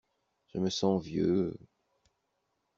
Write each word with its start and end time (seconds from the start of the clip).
Je 0.47 0.57
me 0.57 0.71
sens 0.71 1.03
vieux. 1.05 1.55